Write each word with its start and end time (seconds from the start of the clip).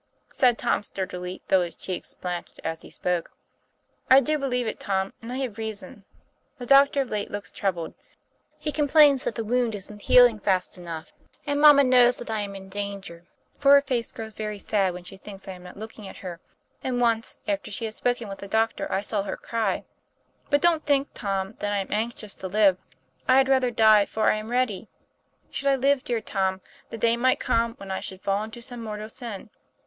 said 0.29 0.57
Tom 0.57 0.81
sturdily, 0.81 1.43
though 1.47 1.61
his 1.61 1.75
cheek 1.75 2.03
blanched 2.21 2.59
as 2.63 2.81
he 2.81 2.89
spoke. 2.89 3.29
'I 4.09 4.21
do 4.21 4.39
believe 4.39 4.65
it, 4.65 4.79
Tom, 4.79 5.13
and 5.21 5.31
I 5.31 5.35
have 5.37 5.59
reason. 5.59 6.05
The 6.57 6.65
doctor 6.65 7.01
of 7.01 7.11
late 7.11 7.29
looks 7.29 7.51
troubled. 7.51 7.95
He 8.57 8.71
complains 8.71 9.25
that 9.25 9.35
the 9.35 9.43
wound 9.43 9.75
isn't 9.75 10.01
healing 10.01 10.39
fast 10.39 10.75
enough. 10.75 11.13
And 11.45 11.61
mamma 11.61 11.83
24 11.83 11.83
TOM 11.83 11.85
PLAYFAIR. 11.85 11.89
knows 12.07 12.17
that 12.17 12.29
I 12.31 12.39
am 12.39 12.55
in 12.55 12.67
danger; 12.69 13.25
for 13.59 13.73
her 13.75 13.81
face 13.81 14.11
grows 14.11 14.33
very 14.33 14.57
sad 14.57 14.95
when 14.95 15.03
she 15.03 15.17
thinks 15.17 15.47
I 15.47 15.51
am 15.51 15.61
not 15.61 15.77
looking 15.77 16.07
at 16.07 16.17
her; 16.25 16.39
and 16.83 16.99
once, 16.99 17.39
after 17.47 17.69
she 17.69 17.85
had 17.85 17.93
spoken 17.93 18.27
with 18.27 18.39
the 18.39 18.47
doctor, 18.47 18.91
I 18.91 19.01
saw 19.01 19.21
her 19.21 19.37
cry. 19.37 19.83
But 20.49 20.61
don't 20.63 20.83
think, 20.83 21.09
Tom, 21.13 21.53
that 21.59 21.71
I 21.71 21.77
am 21.77 21.91
anxious 21.91 22.33
to 22.37 22.47
live; 22.47 22.79
I 23.29 23.37
had 23.37 23.47
rather 23.49 23.69
die, 23.69 24.07
for 24.07 24.31
I 24.31 24.37
am 24.37 24.49
ready. 24.49 24.87
Should 25.51 25.67
I 25.67 25.75
live, 25.75 26.03
dear 26.03 26.21
Tom, 26.21 26.61
the 26.89 26.97
day 26.97 27.15
might 27.17 27.39
come 27.39 27.75
when 27.75 27.91
I 27.91 27.99
should 27.99 28.23
fall 28.23 28.41
into 28.43 28.63
some 28.63 28.83
mortal 28.83 29.07
sin. 29.07 29.51